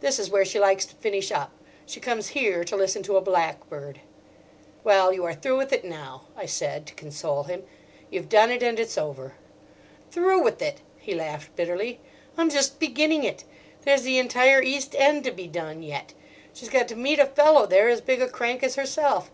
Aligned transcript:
"This 0.00 0.18
is 0.18 0.28
where 0.28 0.44
she 0.44 0.60
likes 0.60 0.84
to 0.84 0.94
finish 0.96 1.32
up. 1.32 1.50
She 1.86 1.98
comes 1.98 2.28
here 2.36 2.62
to 2.62 2.76
listen 2.76 3.02
to 3.04 3.16
a 3.16 3.22
blackbird." 3.22 4.00
"Well, 4.84 5.14
you 5.14 5.24
are 5.24 5.32
through 5.32 5.56
with 5.56 5.72
it 5.72 5.82
now," 5.82 6.24
I 6.36 6.44
said 6.44 6.84
to 6.88 6.94
console 6.94 7.44
him. 7.44 7.62
"You've 8.10 8.28
done 8.28 8.50
it; 8.50 8.62
and 8.62 8.78
it's 8.78 8.98
over." 8.98 9.32
"Through 10.10 10.42
with 10.42 10.60
it!" 10.60 10.82
he 10.98 11.14
laughed 11.14 11.56
bitterly. 11.56 12.02
"I'm 12.36 12.50
just 12.50 12.78
beginning 12.80 13.24
it. 13.24 13.44
There's 13.80 14.02
the 14.02 14.18
entire 14.18 14.60
East 14.62 14.94
End 14.94 15.24
to 15.24 15.30
be 15.30 15.46
done 15.46 15.82
yet: 15.82 16.12
she's 16.52 16.68
got 16.68 16.86
to 16.88 16.94
meet 16.94 17.18
a 17.18 17.24
fellow 17.24 17.64
there 17.64 17.88
as 17.88 18.02
big 18.02 18.20
a 18.20 18.28
crank 18.28 18.62
as 18.62 18.74
herself. 18.74 19.30